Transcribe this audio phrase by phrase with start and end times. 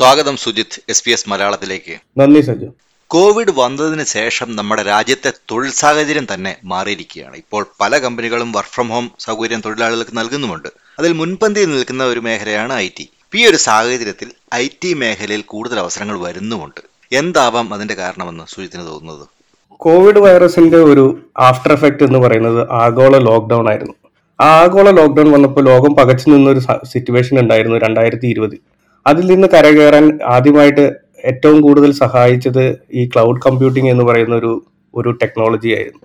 [0.00, 2.20] സ്വാഗതം Sujith S P S മലയാളത്തിലേക്ക്.
[2.20, 2.66] നന്ദി സജു.
[3.06, 7.36] കോവിഡ് വന്നതിന് ശേഷം നമ്മുടെ രാജ്യത്തെ തൊഴിൽ സാഹചര്യം തന്നെ മാറിയിരിക്കുകയാണ്.
[7.36, 10.68] ഇപ്പോൾ പല കമ്പനികളും വർക്ക് ഫ്രം ഹോം സൗകര്യം തൊഴിലാളികൾക്ക് നൽകുന്നുമുണ്ട്.
[10.98, 16.20] അതിൽ മുൻപന്തിയിൽ നിൽക്കുന്ന ഒരു മേഖലയാണ് ഐ ടി ഈ ഒരു സാഹചര്യത്തിൽ ഐ ടി മേഖലയിൽ കൂടുതൽ അവസരങ്ങൾ
[16.20, 16.80] വരുന്നുമുണ്ട്.
[17.12, 19.26] എന്താവാം അതിന്റെ കാരണമെന്ന് സുജിത്തിന് തോന്നുന്നത്?
[19.72, 23.94] കോവിഡ് വൈറസിന്റെ ഒരു ആഫ്റ്റർ എഫക്റ്റ് എന്ന് പറയുന്നത് ആഗോള ലോക്ക്ഡൌൺ ആയിരുന്നു.
[24.40, 28.58] ആഗോള ലോക്ക്ഡൌൺ വന്നപ്പോൾ ലോകം പകച്ചു നിന്നൊരു സിറ്റുവേഷൻ ഉണ്ടായിരുന്നു രണ്ടായിരത്തി ഇരുപതിൽ.
[29.06, 30.84] അതിൽ നിന്ന് കരകയറാൻ ആദ്യമായിട്ട്
[31.24, 34.52] ഏറ്റവും കൂടുതൽ സഹായിച്ചത് ഈ ക്ലൗഡ് കമ്പ്യൂട്ടിംഗ് എന്ന് പറയുന്ന ഒരു
[34.94, 36.04] ഒരു ടെക്നോളജി ആയിരുന്നു.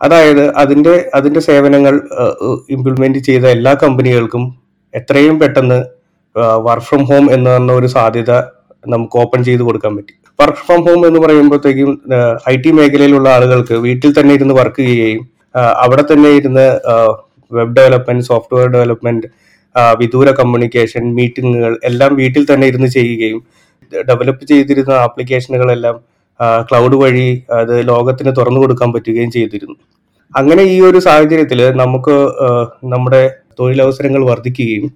[0.00, 1.94] അതായത് അതിന്റെ അതിന്റെ സേവനങ്ങൾ
[2.68, 4.42] ഇംപ്ലിമെന്റ് ചെയ്ത എല്ലാ കമ്പനികൾക്കും
[4.94, 5.78] എത്രയും പെട്ടെന്ന്
[6.66, 8.32] വർക്ക് ഫ്രം ഹോം എന്ന് പറഞ്ഞ ഒരു സാധ്യത
[8.84, 10.14] നമുക്ക് ഓപ്പൺ ചെയ്ത് കൊടുക്കാൻ പറ്റി.
[10.38, 11.90] വർക്ക് ഫ്രം ഹോം എന്ന് പറയുമ്പോഴത്തേക്കും
[12.48, 15.24] ഐ ടി മേഖലയിലുള്ള ആളുകൾക്ക് വീട്ടിൽ തന്നെ ഇരുന്ന് വർക്ക് ചെയ്യുകയും
[15.84, 16.66] അവിടെ തന്നെ ഇരുന്ന്
[17.52, 19.26] വെബ് ഡെവലപ്മെന്റ് സോഫ്റ്റ്വെയർ ഡെവലപ്മെന്റ്
[19.98, 23.42] വിദൂര കമ്മ്യൂണിക്കേഷൻ മീറ്റിങ്ങുകൾ എല്ലാം വീട്ടിൽ തന്നെ ഇരുന്ന് ചെയ്യുകയും
[24.08, 25.96] ഡെവലപ്പ് ചെയ്തിരുന്ന ആപ്ലിക്കേഷനുകളെല്ലാം
[26.62, 29.76] ക്ലൗഡ് വഴി അത് ലോകത്തിന് തുറന്നു കൊടുക്കാൻ പറ്റുകയും ചെയ്തിരുന്നു.
[30.36, 32.16] അങ്ങനെ ഈ ഒരു സാഹചര്യത്തിൽ നമുക്ക്
[32.84, 34.92] നമ്മുടെ തൊഴിലവസരങ്ങൾ വർദ്ധിക്കുകയും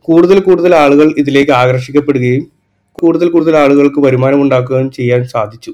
[0.00, 2.44] കൂടുതൽ കൂടുതൽ ആളുകൾ ഇതിലേക്ക് ആകർഷിക്കപ്പെടുകയും
[2.92, 5.72] കൂടുതൽ കൂടുതൽ ആളുകൾക്ക് വരുമാനം ഉണ്ടാക്കുകയും ചെയ്യാൻ സാധിച്ചു.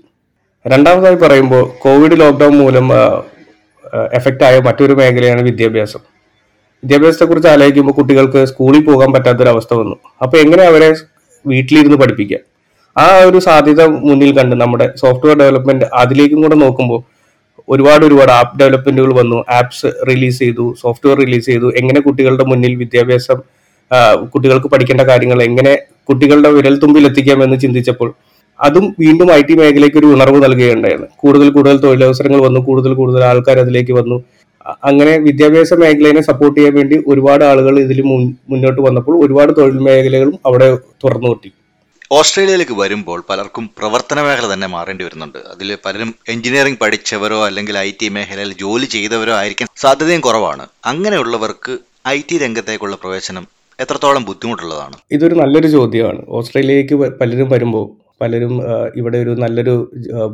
[0.67, 2.93] രണ്ടാമതായി പറയുമ്പോൾ കോവിഡ് ലോക്ക്ഡൌൺ മൂലം
[4.13, 6.18] എഫക്റ്റായ മറ്റൊരു മേഖലയാണ് വിദ്യാഭ്യാസം.
[6.83, 9.97] വിദ്യാഭ്യാസത്തെ കുറിച്ച് ആലോചിക്കുമ്പോൾ കുട്ടികൾക്ക് സ്കൂളിൽ പോകാൻ പറ്റാത്തൊരവസ്ഥ വന്നു.
[10.23, 10.89] അപ്പോൾ എങ്ങനെ അവരെ
[11.47, 12.43] വീട്ടിലിരുന്ന് പഠിപ്പിക്കാം?
[12.97, 17.01] ആ ഒരു സാധ്യത മുന്നിൽ കണ്ട് നമ്മുടെ സോഫ്റ്റ്വെയർ ഡെവലപ്മെന്റ് അതിലേക്കും കൂടെ നോക്കുമ്പോൾ
[17.69, 19.45] ഒരുപാട് ഒരുപാട് ആപ്പ് ഡെവലപ്മെന്റുകൾ വന്നു.
[19.59, 21.69] ആപ്സ് റിലീസ് ചെയ്തു സോഫ്റ്റ്വെയർ റിലീസ് ചെയ്തു.
[21.81, 23.39] എങ്ങനെ കുട്ടികളുടെ മുന്നിൽ വിദ്യാഭ്യാസം
[24.33, 25.73] കുട്ടികൾക്ക് പഠിക്കേണ്ട കാര്യങ്ങൾ എങ്ങനെ
[26.09, 28.09] കുട്ടികളുടെ വിരൽത്തുമ്പിൽ എത്തിക്കാം എന്ന് ചിന്തിച്ചപ്പോൾ
[28.61, 32.61] അതും വീണ്ടും ഐ ടി മേഖലയ്ക്ക് ഒരു ഉണർവ് നൽകുകയുണ്ടായിരുന്നു കൂടുതൽ കൂടുതൽ തൊഴിലവസരങ്ങൾ വന്നു.
[32.61, 34.17] കൂടുതൽ കൂടുതൽ ആൾക്കാർ അതിലേക്ക് വന്നു.
[34.89, 38.01] അങ്ങനെ വിദ്യാഭ്യാസ മേഖലയെ സപ്പോർട്ട് ചെയ്യാൻ വേണ്ടി ഒരുപാട് ആളുകൾ ഇതിൽ
[38.53, 40.69] മുന്നോട്ട് വന്നപ്പോൾ ഒരുപാട് തൊഴിൽ മേഖലകളും അവിടെ
[41.05, 41.51] തുറന്നു കിട്ടി
[42.11, 45.39] ഓസ്ട്രേലിയയിലേക്ക് വരുമ്പോൾ പലർക്കും പ്രവർത്തന മേഖല തന്നെ മാറേണ്ടി വരുന്നുണ്ട്.
[45.53, 50.65] അതിൽ പലരും എഞ്ചിനീയറിംഗ് പഠിച്ചവരോ അല്ലെങ്കിൽ ഐ ടി മേഖലയിൽ ജോലി ചെയ്തവരോ ആയിരിക്കാൻ സാധ്യതയും കുറവാണ്.
[50.85, 51.79] അങ്ങനെയുള്ളവർക്ക്
[52.09, 53.47] ഐ ടി രംഗത്തേക്കുള്ള പ്രവേശനം
[53.79, 54.97] എത്രത്തോളം ബുദ്ധിമുട്ടുള്ളതാണ്?
[55.13, 56.23] ഇതൊരു നല്ലൊരു ചോദ്യമാണ്.
[56.29, 57.87] ഓസ്ട്രേലിയയിലേക്ക് പലരും വരുമ്പോൾ
[58.21, 58.55] പലരും
[58.97, 59.75] ഇവിടെ ഒരു നല്ലൊരു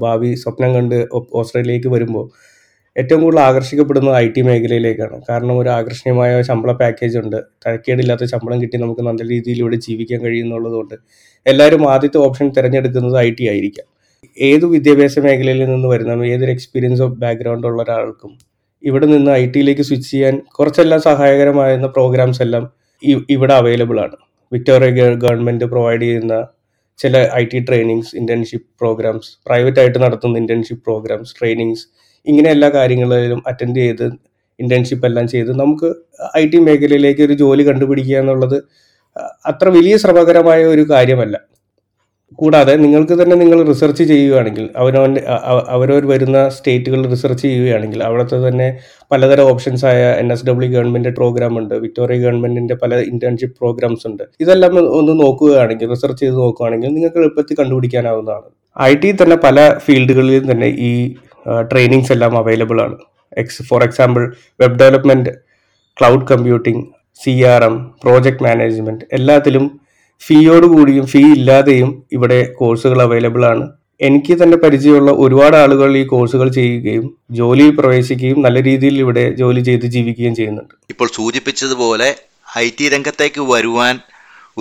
[0.04, 0.98] ഭാവി സ്വപ്നം കണ്ട്
[1.40, 2.53] ഓസ്ട്രേലിയയിലേക്ക് വരുമ്പോൾ
[2.96, 5.22] ഏറ്റവും കൂടുതൽ ആകർഷിക്കപ്പെടുന്നത് ഐ ടി മേഖലയിലേക്കാണ്.
[5.28, 7.36] കാരണം ഒരു ആകർഷണീയമായ ശമ്പള പാക്കേജ് ഉണ്ട്.
[7.66, 10.94] തരക്കേടില്ലാത്ത ശമ്പളം കിട്ടി നമുക്ക് നല്ല രീതിയിൽ ഇവിടെ ജീവിക്കാൻ കഴിയുന്നുള്ളതുകൊണ്ട്
[11.46, 13.86] എല്ലാവരും ആദ്യത്തെ ഓപ്ഷൻ തിരഞ്ഞെടുക്കുന്നത് ഐ ടി ആയിരിക്കാം.
[14.38, 18.32] ഏത് വിദ്യാഭ്യാസ മേഖലയിൽ നിന്ന് വരുന്ന ഏതൊരു എക്സ്പീരിയൻസ് ഓഫ് ബാക്ക്ഗ്രൗണ്ട് ഉള്ള ഒരാൾക്കും
[18.82, 22.64] ഇവിടെ നിന്ന് ഐ ടിയിലേക്ക് സ്വിച്ച് ചെയ്യാൻ കുറച്ചെല്ലാം സഹായകരമായിരുന്ന പ്രോഗ്രാംസ് എല്ലാം
[23.30, 24.16] ഇവിടെ അവൈലബിൾ ആണ്.
[24.52, 24.90] വിക്ടോറിയ
[25.24, 26.34] ഗവൺമെന്റ് പ്രൊവൈഡ് ചെയ്യുന്ന
[26.98, 31.86] ചില I T trainings internship programmes private ആയിട്ട് നടത്തുന്ന ഇന്റേൺഷിപ്പ് പ്രോഗ്രാംസ് ട്രെയിനിങ്സ്
[32.26, 34.06] ഇങ്ങനെ എല്ലാ കാര്യങ്ങളിലും അറ്റൻഡ് ചെയ്ത്
[34.58, 35.88] ഇന്റേൺഷിപ്പ് എല്ലാം ചെയ്ത് നമുക്ക്
[36.36, 38.58] ഐ ടി മേഖലയിലേക്ക് ഒരു ജോലി കണ്ടുപിടിക്കുക എന്നുള്ളത്
[39.50, 41.36] അത്ര വലിയ ശ്രമകരമായ ഒരു കാര്യമല്ല.
[42.38, 45.20] കൂടാതെ നിങ്ങൾക്ക് തന്നെ നിങ്ങൾ റിസർച്ച് ചെയ്യുകയാണെങ്കിൽ അവനവന്റെ
[45.74, 48.68] അവരവർ വരുന്ന സ്റ്റേറ്റുകളിൽ റിസർച്ച് ചെയ്യുകയാണെങ്കിൽ അവിടുത്തെ തന്നെ
[49.10, 54.24] പലതരം ഓപ്ഷൻസ് ആയ N S W government programme ഉണ്ട് വിക്ടോറിയ ഗവൺമെന്റിന്റെ പല ഇന്റേൺഷിപ്പ് പ്രോഗ്രാംസ് ഉണ്ട്.
[54.40, 58.48] ഇതെല്ലാം ഒന്ന് നോക്കുകയാണെങ്കിൽ റിസർച്ച് ചെയ്ത് നോക്കുകയാണെങ്കിൽ നിങ്ങൾക്ക് എളുപ്പത്തിൽ കണ്ടുപിടിക്കാനാവുന്നതാണ്.
[58.90, 60.90] ഐ ടി തന്നെ പല ഫീൽഡുകളിലും തന്നെ ഈ
[61.70, 62.96] ട്രെയിനിങ്സ് എല്ലാം അവൈലബിൾ ആണ്.
[63.42, 64.24] Ex for example
[64.62, 65.32] web development
[66.00, 66.82] cloud computing
[67.22, 69.64] C R M project management എല്ലാത്തിലും
[70.22, 73.64] ഫീയോട് കൂടിയും ഫീ ഇല്ലാതെയും ഇവിടെ കോഴ്സുകൾ അവൈലബിൾ ആണ്.
[74.06, 77.04] എനിക്ക് തന്നെ പരിചയമുള്ള ഒരുപാട് ആളുകൾ ഈ കോഴ്സുകൾ ചെയ്യുകയും
[77.38, 80.74] ജോലിയിൽ പ്രവേശിക്കുകയും നല്ല രീതിയിൽ ഇവിടെ ജോലി ചെയ്ത് ജീവിക്കുകയും ചെയ്യുന്നുണ്ട്.
[80.92, 82.08] ഇപ്പോൾ സൂചിപ്പിച്ചതുപോലെ
[82.64, 83.94] ഐ ടി രംഗത്തേക്ക് വരുവാൻ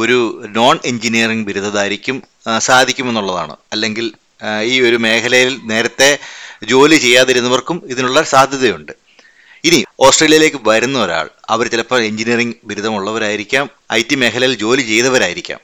[0.02, 0.20] ഒരു
[0.58, 2.20] നോൺ എഞ്ചിനീയറിംഗ് ബിരുദധാരിക്കും
[2.68, 3.56] സാധിക്കുമെന്നുള്ളതാണ്.
[3.74, 4.06] അല്ലെങ്കിൽ
[4.72, 6.10] ഈ ഒരു മേഖലയിൽ നേരത്തെ
[6.72, 8.94] ജോലി ചെയ്യാതിരുന്നവർക്കും ഇതിനുള്ള സാധ്യതയുണ്ട്.
[9.68, 13.66] ഇനി ഓസ്ട്രേലിയയിലേക്ക് വരുന്ന ഒരാൾ അവർ ചിലപ്പോൾ എഞ്ചിനീയറിംഗ് ബിരുദമുള്ളവരായിരിക്കാം
[14.00, 15.60] ഐ ടി മേഖലയിൽ ജോലി ചെയ്തവരായിരിക്കാം.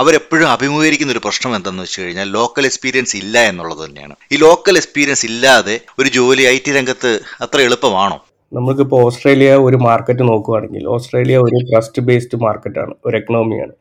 [0.00, 4.14] അവരെപ്പോഴും അഭിമുഖീകരിക്കുന്ന ഒരു പ്രശ്നം എന്തെന്ന് വെച്ച് കഴിഞ്ഞാൽ ലോക്കൽ എക്സ്പീരിയൻസ് ഇല്ല എന്നുള്ളത് തന്നെയാണ്.
[4.32, 7.10] ഈ ലോക്കൽ എക്സ്പീരിയൻസ് ഇല്ലാതെ ഒരു ജോലി ഐ ടി രംഗത്ത്
[7.44, 8.18] അത്ര എളുപ്പമാണോ?
[8.52, 13.74] നമ്മൾക്കിപ്പോൾ ഓസ്ട്രേലിയ ഒരു മാർക്കറ്റ് നോക്കുകയാണെങ്കിൽ ഓസ്ട്രേലിയ ഒരു ട്രസ്റ്റ് ബേസ്ഡ് മാർക്കറ്റാണ് ഒരു എക്കണോമിയാണ്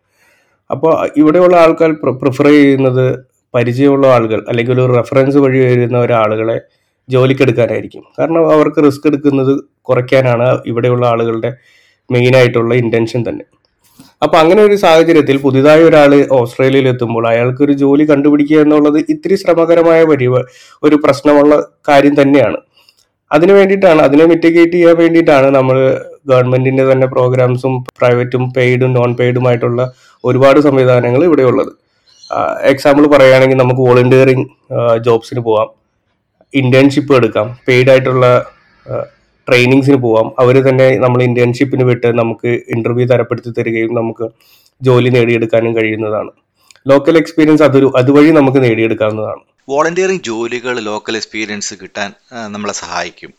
[0.69, 0.91] അപ്പോൾ
[1.21, 1.91] ഇവിടെയുള്ള ആൾക്കാർ
[2.21, 3.05] പ്രിഫർ ചെയ്യുന്നത്
[3.53, 6.57] പരിചയമുള്ള ആളുകൾ അല്ലെങ്കിൽ ഒരു റെഫറൻസ് വഴി വരുന്ന ഒരാളുകളെ
[7.09, 8.03] ജോലിക്കെടുക്കാനായിരിക്കും.
[8.19, 11.51] കാരണം അവർക്ക് റിസ്ക് എടുക്കുന്നത് കുറയ്ക്കാനാണ് ഇവിടെയുള്ള ആളുകളുടെ
[12.09, 13.45] മെയിൻ ആയിട്ടുള്ള ഇന്റൻഷൻ തന്നെ.
[14.23, 20.01] അപ്പൊ അങ്ങനെ ഒരു സാഹചര്യത്തിൽ പുതിയതായി ഒരാൾ ഓസ്ട്രേലിയയിൽ എത്തുമ്പോൾ അയാൾക്ക് ഒരു ജോലി കണ്ടുപിടിക്കുക എന്നുള്ളത് ഇത്തിരി ശ്രമകരമായ
[20.11, 20.35] പരിവ
[20.83, 21.55] ഒരു പ്രശ്നമുള്ള
[21.89, 22.59] കാര്യം തന്നെയാണ്.
[23.31, 25.77] അതിനു വേണ്ടിയിട്ടാണ് അതിനെ മിറ്റിഗേറ്റ് ചെയ്യാൻ വേണ്ടിയിട്ടാണ് നമ്മൾ
[26.29, 29.81] ഗവൺമെന്റിന്റെ തന്നെ പ്രോഗ്രാംസും പ്രൈവറ്റും പെയ്ഡും നോൺ പെയ്ഡുമായിട്ടുള്ള
[30.23, 31.71] ഒരുപാട് സംവിധാനങ്ങൾ ഇവിടെ ഉള്ളത്
[32.61, 34.45] എക്സാമ്പിൾ പറയുകയാണെങ്കിൽ നമുക്ക് വോളണ്ടിയറിങ്
[35.05, 35.69] ജോബ്സിന് പോവാം.
[36.53, 37.47] ഇന്റേൺഷിപ്പ് എടുക്കാം.
[37.67, 38.25] പെയ്ഡ് ആയിട്ടുള്ള
[39.47, 40.27] ട്രെയിനിങ്സിന് പോവാം.
[40.39, 44.27] അവർ തന്നെ നമ്മൾ ഇന്റേൺഷിപ്പിന് വിട്ട് നമുക്ക് ഇന്റർവ്യൂ തരപ്പെടുത്തി തരികയും നമുക്ക്
[44.81, 46.31] ജോലി നേടിയെടുക്കാനും കഴിയുന്നതാണ്.
[46.87, 49.41] ലോക്കൽ എക്സ്പീരിയൻസ് അതൊരു അതുവഴി നമുക്ക് നേടിയെടുക്കാവുന്നതാണ്.
[49.69, 52.13] വോളണ്ടിയറിംഗ് ജോലികൾ ലോക്കൽ എക്സ്പീരിയൻസ് കിട്ടാൻ
[52.53, 53.31] നമ്മളെ സഹായിക്കും.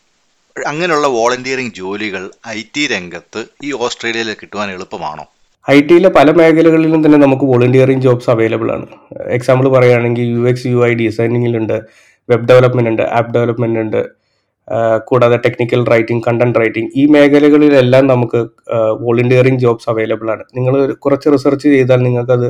[0.67, 5.25] അങ്ങനെയുള്ള വോളണ്ടിയറിംഗ് ജോലികൾ ഐ ടി രംഗത്ത് ഈ ഓസ്ട്രേലിയയിൽ കിട്ടുവാൻ എളുപ്പമാണോ?
[5.67, 8.85] ഐ ടിയിലെ പല മേഖലകളിലും തന്നെ നമുക്ക് വോളണ്ടിയറിംഗ് ജോബ്സ് അവൈലബിൾ ആണ്.
[9.35, 11.77] എക്സാമ്പിൾ പറയുകയാണെങ്കിൽ യു എക്സ് യു ഐ ഡിസൈനിങ്ങിലുണ്ട്
[12.29, 14.01] വെബ് ഡെവലപ്മെന്റ് ഉണ്ട് ആപ്പ് ഡെവലപ്മെന്റ് ഉണ്ട്
[15.05, 18.39] കൂടാതെ ടെക്നിക്കൽ റൈറ്റിംഗ് കണ്ടന്റ് റൈറ്റിംഗ് ഈ മേഖലകളിലെല്ലാം നമുക്ക്
[19.03, 20.43] വോളണ്ടിയറിംഗ് ജോബ്സ് അവൈലബിൾ ആണ്.
[20.55, 22.47] നിങ്ങൾ കുറച്ച് റിസർച്ച് ചെയ്താൽ നിങ്ങൾക്കത്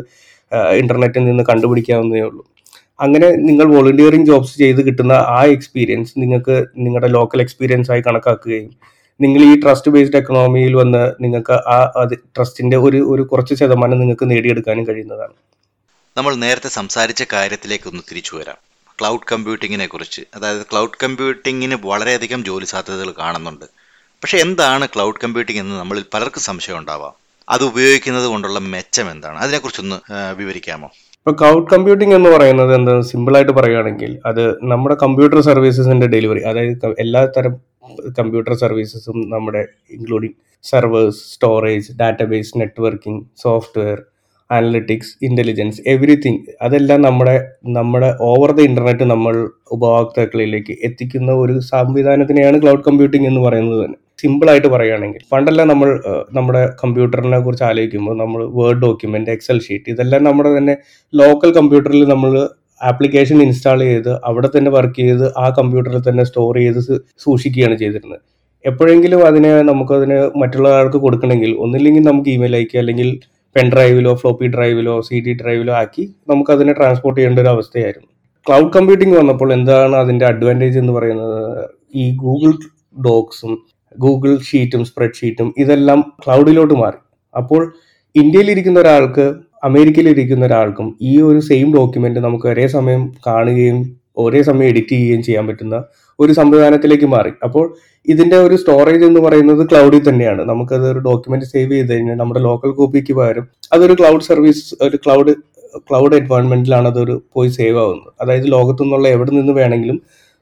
[0.80, 2.44] ഇന്റർനെറ്റിൽ നിന്ന് കണ്ടുപിടിക്കാവുന്നതേ ഉള്ളൂ.
[3.00, 8.72] അങ്ങനെ നിങ്ങൾ വോളണ്ടിയറിംഗ് ജോബ്സ് ചെയ്ത് കിട്ടുന്ന ആ എക്സ്പീരിയൻസ് നിങ്ങൾക്ക് നിങ്ങളുടെ ലോക്കൽ എക്സ്പീരിയൻസ് ആയി കണക്കാക്കുകയും
[9.22, 12.04] നിങ്ങൾ ഈ ട്രസ്റ്റ് ബേസ്ഡ് എക്കണോമിയിൽ വന്ന് നിങ്ങൾക്ക് ആ
[12.38, 15.34] ട്രസ്റ്റിന്റെ ഒരു ഒരു കുറച്ച് ശതമാനം നിങ്ങൾക്ക് നേടിയെടുക്കാനും കഴിയുന്നതാണ്.
[16.18, 18.56] നമ്മൾ നേരത്തെ സംസാരിച്ച കാര്യത്തിലേക്ക് ഒന്ന് തിരിച്ചു വരാം.
[19.00, 20.22] ക്ലൗഡ് കമ്പ്യൂട്ടിങ്ങിനെ കുറിച്ച്.
[20.36, 23.66] അതായത് ക്ലൗഡ് കമ്പ്യൂട്ടിങ്ങിന് വളരെയധികം ജോലി സാധ്യതകൾ കാണുന്നുണ്ട്.
[24.24, 27.14] പക്ഷെ എന്താണ് ക്ലൗഡ് കമ്പ്യൂട്ടിംഗ് എന്ന് നമ്മളിൽ പലർക്കും സംശയം ഉണ്ടാവാം.
[27.50, 29.38] അത് ഉപയോഗിക്കുന്നത് കൊണ്ടുള്ള മെച്ചം എന്താണ്?
[29.38, 29.98] അതിനെക്കുറിച്ചൊന്ന്
[30.34, 30.90] വിവരിക്കാമോ?
[31.18, 36.96] ഇപ്പൊ ക്ലൗഡ് കമ്പ്യൂട്ടിംഗ് എന്ന് പറയുന്നത് എന്താ സിമ്പിൾ ആയിട്ട് പറയുകയാണെങ്കിൽ അത് നമ്മുടെ കമ്പ്യൂട്ടർ സർവീസസിന്റെ ഡെലിവറി അതായത്
[37.00, 37.73] എല്ലാ തരം
[38.20, 43.98] കമ്പ്യൂട്ടർ സർവീസസും നമ്മുടെ including servers storage database networking software
[44.50, 47.36] analytics intelligence everything അതെല്ലാം നമ്മുടെ
[47.68, 49.36] നമ്മുടെ ഓവർ ദ ഇന്റർനെറ്റ് നമ്മൾ
[49.72, 53.98] ഉപഭോക്താക്കളിലേക്ക് എത്തിക്കുന്ന ഒരു സംവിധാനത്തിനെയാണ് ക്ലൗഡ് കമ്പ്യൂട്ടിംഗ് എന്ന് പറയുന്നത് തന്നെ.
[54.22, 55.90] സിമ്പിളായിട്ട് പറയുകയാണെങ്കിൽ പണ്ടെല്ലാം നമ്മൾ
[56.34, 60.76] നമ്മുടെ കമ്പ്യൂട്ടറിനെ കുറിച്ച് ആലോചിക്കുമ്പോൾ നമ്മൾ വേർഡ് ഡോക്യുമെന്റ് എക്സൽ ഷീറ്റ് ഇതെല്ലാം നമ്മുടെ തന്നെ
[61.14, 62.34] ലോക്കൽ കമ്പ്യൂട്ടറിൽ നമ്മൾ
[62.90, 66.80] ആപ്ലിക്കേഷൻ ഇൻസ്റ്റാൾ ചെയ്ത് അവിടെ തന്നെ വർക്ക് ചെയ്ത് ആ കമ്പ്യൂട്ടറിൽ തന്നെ സ്റ്റോർ ചെയ്ത്
[67.24, 68.22] സൂക്ഷിക്കുകയാണ് ചെയ്തിരുന്നത്.
[68.66, 73.10] എപ്പോഴെങ്കിലും അതിനെ നമുക്കതിന് മറ്റുള്ള ആൾക്ക് കൊടുക്കണമെങ്കിൽ ഒന്നില്ലെങ്കിൽ നമുക്ക് ഇമെയിൽ അയക്കുക അല്ലെങ്കിൽ
[73.56, 78.10] പെൻ ഡ്രൈവിലോ ഫ്ലോപ്പി ഡ്രൈവിലോ സി ഡി ഡ്രൈവിലോ ആക്കി നമുക്കതിനെ ട്രാൻസ്പോർട്ട് ചെയ്യേണ്ട ഒരു അവസ്ഥയായിരുന്നു.
[78.46, 81.68] ക്ലൗഡ് കമ്പ്യൂട്ടിംഗ് വന്നപ്പോൾ എന്താണ് അതിന്റെ അഡ്വാന്റേജ് എന്ന് പറയുന്നത്?
[81.96, 82.54] ഈ ഗൂഗിൾ
[83.06, 83.54] ഡോക്സും
[83.96, 87.00] ഗൂഗിൾ ഷീറ്റും സ്പ്രെഡ്ഷീറ്റും ഇതെല്ലാം ക്ലൗഡിലോട്ട് മാറി.
[87.34, 87.62] അപ്പോൾ
[88.16, 89.26] ഇന്ത്യയിൽ ഇരിക്കുന്ന ഒരാൾക്ക്
[89.64, 93.78] അമേരിക്കയിൽ ഇരിക്കുന്ന ഒരാൾക്കും ഈ ഒരു സെയിം ഡോക്യുമെന്റ് നമുക്ക് ഒരേ സമയം കാണുകയും
[94.18, 95.84] ഒരേ സമയം എഡിറ്റ് ചെയ്യുകയും ചെയ്യാൻ പറ്റുന്ന
[96.20, 97.32] ഒരു സംവിധാനത്തിലേക്ക് മാറി.
[97.44, 97.66] അപ്പോൾ
[98.08, 100.42] ഇതിന്റെ ഒരു സ്റ്റോറേജ് എന്ന് പറയുന്നത് ക്ലൗഡിൽ തന്നെയാണ്.
[100.42, 105.34] നമുക്കത് ഒരു ഡോക്യുമെന്റ് സേവ് ചെയ്ത് കഴിഞ്ഞാൽ നമ്മുടെ ലോക്കൽ കോപ്പിക്ക് പകരം അതൊരു ക്ലൗഡ് സർവീസ് ഒരു ക്ലൗഡ്
[105.90, 108.12] ക്ലൗഡ് എൻവയോൺമെന്റിലാണ് അതൊരു പോയി സേവ് ആവുന്നത്.
[108.22, 109.98] അതായത് ലോകത്തു നിന്നുള്ള എവിടെ നിന്ന് വേണമെങ്കിലും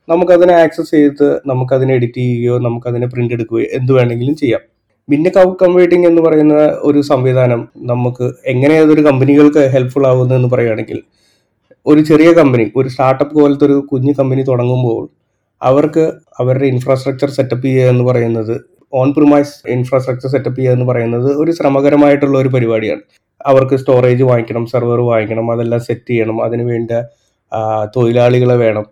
[0.09, 4.63] നമുക്കതിനെ ആക്സസ് ചെയ്ത് നമുക്കതിനെ എഡിറ്റ് ചെയ്യുകയോ നമുക്കതിനെ പ്രിന്റ് എടുക്കുകയോ എന്ത് വേണമെങ്കിലും ചെയ്യാം.
[5.09, 10.99] പിന്നെ ക്ലൗഡ് കമ്പ്യൂട്ടിംഗ് എന്ന് പറയുന്ന ഒരു സംവിധാനം നമുക്ക് എങ്ങനെ അതൊരു കമ്പനികൾക്ക് ഹെൽപ്ഫുൾ ആവുന്നു എന്ന് പറയുകയാണെങ്കിൽ
[11.85, 15.01] ഒരു ചെറിയ കമ്പനി ഒരു സ്റ്റാർട്ടപ്പ് പോലത്തെ ഒരു കുഞ്ഞു കമ്പനി തുടങ്ങുമ്പോൾ
[15.61, 16.03] അവർക്ക്
[16.39, 18.53] അവരുടെ ഇൻഫ്രാസ്ട്രക്ചർ സെറ്റപ്പ് ചെയ്യുക എന്ന് പറയുന്നത്
[18.93, 23.01] ഓൺ പ്രിമൈസ് ഇൻഫ്രാസ്ട്രക്ചർ സെറ്റപ്പ് ചെയ്യുക എന്ന് പറയുന്നത് ഒരു ശ്രമകരമായിട്ടുള്ള ഒരു പരിപാടിയാണ്.
[23.45, 26.37] അവർക്ക് സ്റ്റോറേജ് വാങ്ങിക്കണം സെർവർ വാങ്ങിക്കണം അതെല്ലാം സെറ്റ് ചെയ്യണം.
[26.45, 26.91] അതിന് വേണ്ട
[27.95, 28.85] തൊഴിലാളികളെ വേണം.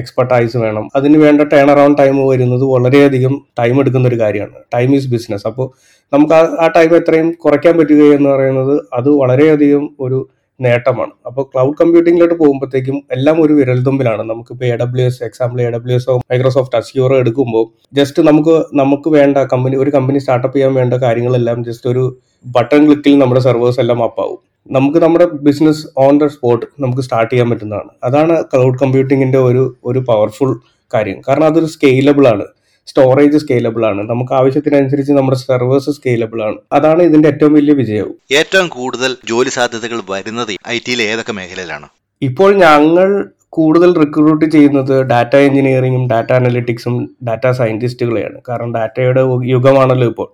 [0.00, 0.84] എക്സ്പെർട്ടൈസ് വേണം.
[0.96, 4.56] അതിന് വേണ്ട ടേൺ അറൗണ്ട് ടൈം വരുന്നത് വളരെയധികം ടൈം എടുക്കുന്ന ഒരു കാര്യമാണ്.
[4.74, 5.68] ടൈം ഈസ് ബിസിനസ് അപ്പോൾ
[6.12, 10.18] നമുക്ക് ആ ആ ടൈം എത്രയും കുറയ്ക്കാൻ പറ്റുക എന്ന് പറയുന്നത് അത് വളരെയധികം ഒരു
[10.60, 11.12] നേട്ടമാണ്.
[11.26, 14.22] അപ്പോൾ ക്ലൗഡ് കമ്പ്യൂട്ടിങ്ങിലോട്ട് പോകുമ്പോഴത്തേക്കും എല്ലാം ഒരു വിരൽത്തുമ്പിലാണ്.
[14.22, 19.38] നമുക്കിപ്പോൾ A W S example A W എസോ Microsoft അസ്യൂറോ എടുക്കുമ്പോൾ ജസ്റ്റ് നമുക്ക് നമുക്ക് വേണ്ട
[19.52, 22.04] കമ്പനി ഒരു കമ്പനി സ്റ്റാർട്ടപ്പ് ചെയ്യാൻ വേണ്ട കാര്യങ്ങളെല്ലാം ജസ്റ്റ് ഒരു
[22.44, 24.40] ബട്ടൺ ക്ലിക്കിൽ നമ്മുടെ സെർവേഴ്സ് എല്ലാം അപ്പാവും
[24.70, 27.90] നമുക്ക് നമ്മുടെ ബിസിനസ് ഓൺ ദ സ്പോട്ട് നമുക്ക് സ്റ്റാർട്ട് ചെയ്യാൻ പറ്റുന്നതാണ്.
[28.04, 30.60] അതാണ് ക്ലൗഡ് കമ്പ്യൂട്ടിങ്ങിന്റെ ഒരു ഒരു പവർഫുൾ
[30.94, 31.22] കാര്യം.
[31.28, 32.44] കാരണം അതൊരു സ്കെയിലബിൾ ആണ്.
[32.86, 34.10] സ്റ്റോറേജ് സ്കെയിലബിൾ ആണ്.
[34.10, 36.56] നമുക്ക് ആവശ്യത്തിനനുസരിച്ച് നമ്മുടെ സെർവേഴ്സ് സ്കെയിലബിൾ ആണ്.
[36.72, 38.14] അതാണ് ഇതിന്റെ ഏറ്റവും വലിയ വിജയവും.
[38.32, 41.88] ഏറ്റവും കൂടുതൽ ജോലി സാധ്യതകൾ വരുന്നത് ഐ ടിയിൽ ഏതൊക്കെ മേഖലയിലാണ്?
[42.22, 50.28] ഇപ്പോൾ ഞങ്ങൾ കൂടുതൽ റിക്രൂട്ട് ചെയ്യുന്നത് ഡാറ്റ എഞ്ചിനീയറിംഗും ഡാറ്റ അനലിറ്റിക്സും ഡാറ്റ സയന്റിസ്റ്റുകളെയാണ് കാരണം ഡാറ്റയുടെ യുഗമാണല്ലോ ഇപ്പോൾ.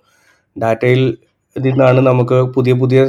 [0.62, 1.16] ഡാറ്റയിൽ
[1.56, 3.00] നിന്നാണ് നമുക്ക് പുതിയ പുതിയ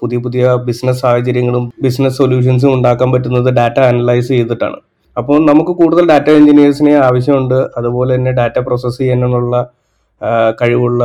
[0.00, 4.78] പുതിയ പുതിയ ബിസിനസ് സാഹചര്യങ്ങളും ബിസിനസ് സൊല്യൂഷൻസും ഉണ്ടാക്കാൻ പറ്റുന്നത് ഡാറ്റ അനലൈസ് ചെയ്തിട്ടാണ്.
[5.16, 7.58] അപ്പോൾ നമുക്ക് കൂടുതൽ ഡാറ്റ എഞ്ചിനീയേഴ്സിനെ ആവശ്യമുണ്ട്.
[7.78, 9.56] അതുപോലെ തന്നെ ഡാറ്റ പ്രോസസ് ചെയ്യാനുള്ള
[10.60, 11.04] കഴിവുള്ള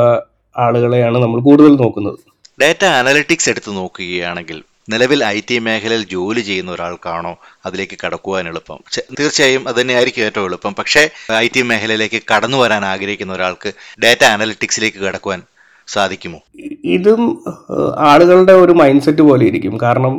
[0.56, 2.20] ആളുകളെയാണ് നമ്മൾ കൂടുതൽ നോക്കുന്നത്.
[2.62, 4.60] ഡാറ്റ അനലിറ്റിക്സ് എടുത്ത് നോക്കുകയാണെങ്കിൽ
[4.94, 7.32] നിലവിൽ ഐ ടി മേഖലയിൽ ജോലി ചെയ്യുന്ന ഒരാൾക്കാണോ
[7.66, 8.80] അതിലേക്ക് കടക്കുവാൻ എളുപ്പം?
[9.20, 10.74] തീർച്ചയായും അത് തന്നെയായിരിക്കും ഏറ്റവും എളുപ്പം.
[10.80, 11.04] പക്ഷേ
[11.44, 13.72] ഐ ടി മേഖലയിലേക്ക് കടന്നു വരാൻ ആഗ്രഹിക്കുന്ന ഒരാൾക്ക്
[14.06, 15.42] ഡാറ്റ അനലിറ്റിക്സിലേക്ക് കടക്കുവാൻ
[15.88, 16.40] സാധിക്കുമോ?
[16.86, 17.44] ഇതും
[17.98, 19.78] ആളുകളുടെ ഒരു മൈൻഡ് സെറ്റ് പോലെ ഇരിക്കും.
[19.82, 20.16] കാരണം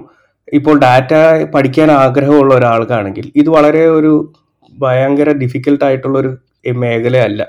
[0.52, 1.12] ഇപ്പോൾ ഡാറ്റ
[1.54, 4.34] പഠിക്കാൻ ആഗ്രഹമുള്ള ഒരാൾക്കാണെങ്കിൽ ഇത് വളരെ ഒരു
[4.78, 6.36] ഭയങ്കര ഡിഫിക്കൽട്ട് ആയിട്ടുള്ള ഒരു
[6.72, 7.46] മേഖലയല്ല.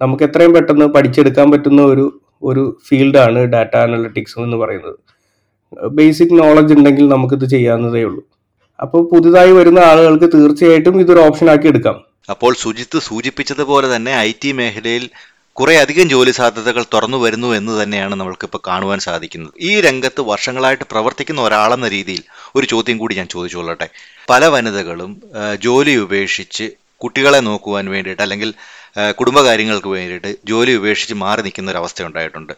[0.00, 4.94] നമുക്ക് എത്രയും പെട്ടെന്ന് പഠിച്ചെടുക്കാൻ പറ്റുന്ന ഒരു ഒരു ഫീൽഡാണ് ഡാറ്റ അനലറ്റിക്സ് എന്ന് പറയുന്നത്.
[5.88, 8.22] ബേസിക് നോളജ് ഉണ്ടെങ്കിൽ നമുക്കിത് ചെയ്യാവുന്നതേ ഉള്ളൂ.
[8.82, 12.00] അപ്പോൾ പുതുതായി വരുന്ന ആളുകൾക്ക് തീർച്ചയായിട്ടും ഇതൊരു ഓപ്ഷൻ ആക്കി എടുക്കാം.
[12.30, 15.10] അപ്പോൾ സുജിത്ത് സൂചിപ്പിച്ചതുപോലെ തന്നെ ഐ ടി മേഖലയിൽ
[15.56, 19.52] കുറെ അധികം ജോലി സാധ്യതകൾ തുറന്നു വരുന്നു എന്ന് തന്നെയാണ് നമ്മൾക്കിപ്പോൾ കാണുവാൻ സാധിക്കുന്നത്.
[19.68, 22.22] ഈ രംഗത്ത് വർഷങ്ങളായിട്ട് പ്രവർത്തിക്കുന്ന ഒരാളെന്ന രീതിയിൽ
[22.56, 23.88] ഒരു ചോദ്യം കൂടി ഞാൻ ചോദിച്ചുകൊള്ളട്ടെ.
[24.30, 25.10] പല വനിതകളും
[25.66, 26.66] ജോലി ഉപേക്ഷിച്ച്
[27.02, 28.50] കുട്ടികളെ നോക്കുവാൻ വേണ്ടിയിട്ട് അല്ലെങ്കിൽ
[29.20, 32.54] കുടുംബകാര്യങ്ങൾക്ക് വേണ്ടിയിട്ട് ജോലി ഉപേക്ഷിച്ച് മാറി നിൽക്കുന്ന ഒരു അവസ്ഥ ഉണ്ടായിട്ടുണ്ട്.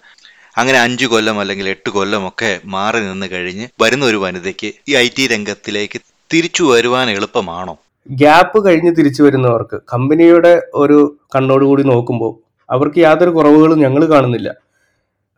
[0.56, 5.26] അങ്ങനെ അഞ്ച് കൊല്ലം അല്ലെങ്കിൽ എട്ട് കൊല്ലമൊക്കെ മാറി നിന്ന് കഴിഞ്ഞ് വരുന്ന ഒരു വനിതയ്ക്ക് ഈ ഐ ടി
[5.26, 5.98] രംഗത്തിലേക്ക്
[6.30, 7.74] തിരിച്ചു വരുവാൻ എളുപ്പമാണോ?
[8.10, 10.98] ഗ്യാപ്പ് കഴിഞ്ഞ് തിരിച്ചു വരുന്നവർക്ക് കമ്പനിയുടെ ഒരു
[11.34, 12.32] കണ്ണോടുകൂടി നോക്കുമ്പോൾ
[12.70, 14.54] അവർക്ക് യാതൊരു കുറവുകളും ഞങ്ങൾ കാണുന്നില്ല.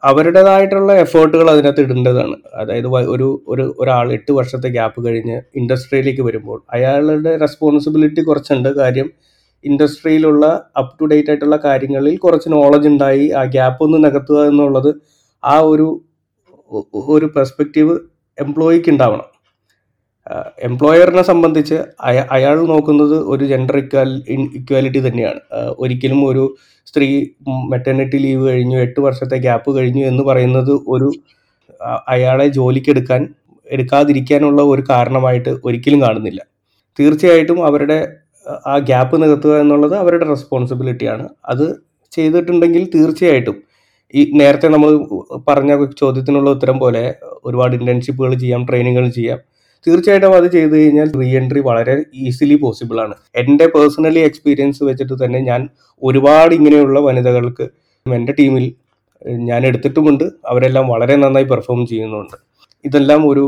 [0.04, 2.36] അവരുടേതായിട്ടുള്ള എഫേർട്ടുകൾ അതിനകത്ത് ഇടേണ്ടതാണ്.
[2.54, 8.68] അതായത് ഒരു ഒരു ഒരാൾ എട്ട് വർഷത്തെ ഗ്യാപ്പ് കഴിഞ്ഞ് ഇൻഡസ്ട്രിയിലേക്ക് വരുമ്പോൾ അയാളുടെ റെസ്പോൺസിബിലിറ്റി കുറച്ചുണ്ട്.
[8.68, 9.10] കാര്യം
[9.64, 10.46] ഇൻഡസ്ട്രിയിലുള്ള
[10.78, 13.28] അപ് ടു ഡേറ്റ് ആയിട്ടുള്ള കാര്യങ്ങളിൽ കുറച്ച് നോളജ് ഉണ്ടായി.
[13.30, 14.94] ആ ഗ്യാപ്പ് ഒന്ന് നികത്തുക എന്നുള്ളത്
[15.44, 16.02] ആ ഒരു
[16.94, 17.98] ഒരു പെർസ്പെക്റ്റീവ്
[18.40, 19.34] എംപ്ലോയിക്ക് ഉണ്ടാവണം.
[20.62, 21.74] എംപ്ലോയറിനെ സംബന്ധിച്ച്
[22.30, 25.40] അയാൾ നോക്കുന്നത് ഒരു ജെൻഡർ ഇക്വാലിറ്റി തന്നെയാണ്.
[25.78, 26.56] ഒരിക്കലും ഒരു
[26.94, 27.08] സ്ത്രീ
[27.68, 31.08] മെറ്റേണിറ്റി ലീവ് കഴിഞ്ഞു എട്ട് വർഷത്തെ ഗ്യാപ്പ് കഴിഞ്ഞു എന്ന് പറയുന്നത് ഒരു
[32.06, 33.22] അയാളെ ജോലിക്കെടുക്കാൻ
[33.66, 36.40] എടുക്കാതിരിക്കാനുള്ള ഒരു കാരണമായിട്ട് ഒരിക്കലും കാണുന്നില്ല.
[36.98, 37.98] തീർച്ചയായിട്ടും അവരുടെ
[38.66, 41.64] ആ, ഗ്യാപ്പ് നികത്തുക എന്നുള്ളത് അവരുടെ റെസ്പോൺസിബിലിറ്റിയാണ് അത്
[42.12, 43.56] ചെയ്തിട്ടുണ്ടെങ്കിൽ തീർച്ചയായിട്ടും
[44.14, 44.90] ഈ നേരത്തെ നമ്മൾ
[45.48, 49.40] പറഞ്ഞ ചോദ്യത്തിനുള്ള ഉത്തരം പോലെ ഒരുപാട് ഇന്റേൺഷിപ്പുകൾ ചെയ്യാം ട്രെയിനിങ്ങുകൾ ചെയ്യാം.
[49.86, 53.14] തീർച്ചയായിട്ടും അത് ചെയ്തു കഴിഞ്ഞാൽ റീ എൻട്രി വളരെ ഈസിലി പോസിബിൾ ആണ്.
[53.34, 55.68] എന്റെ പേഴ്സണലി എക്സ്പീരിയൻസ് വെച്ചിട്ട് തന്നെ ഞാൻ
[56.02, 57.66] ഒരുപാട് ഇങ്ങനെയുള്ള വനിതകൾക്ക്
[58.06, 58.64] എന്റെ ടീമിൽ
[59.50, 60.24] ഞാൻ എടുത്തിട്ടുമുണ്ട്.
[60.46, 62.36] അവരെല്ലാം വളരെ നന്നായി പെർഫോം ചെയ്യുന്നുണ്ട്.
[62.84, 63.44] ഇതെല്ലാം ഒരു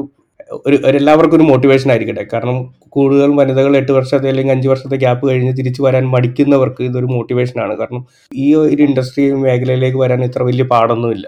[0.67, 2.25] ഒരു എല്ലാവർക്കും ഒരു മോട്ടിവേഷൻ ആയിരിക്കട്ടെ.
[2.33, 2.57] കാരണം
[2.89, 7.75] കൂടുതൽ വനിതകൾ എട്ട് വർഷത്തെ അല്ലെങ്കിൽ അഞ്ച് വർഷത്തെ ഗ്യാപ്പ് കഴിഞ്ഞ് തിരിച്ചു വരാൻ മടിക്കുന്നവർക്ക് ഇതൊരു മോട്ടിവേഷൻ ആണ്.
[7.79, 8.03] കാരണം
[8.33, 11.27] ഈ ഒരു ഇൻഡസ്ട്രി മേഖലയിലേക്ക് വരാൻ ഇത്ര വലിയ പാടൊന്നുമില്ല.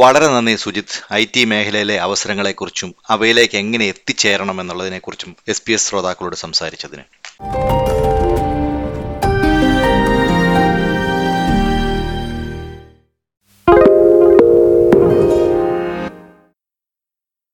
[0.00, 0.94] വളരെ നന്ദി സുജിത്.
[1.14, 7.04] ഐ ടി മേഖലയിലെ അവസരങ്ങളെക്കുറിച്ചും അവയിലേക്ക് എങ്ങനെ എത്തിച്ചേരണം എന്നുള്ളതിനെക്കുറിച്ചും എസ് പി എസ് ശ്രോതാക്കളോട് സംസാരിച്ചതിന്.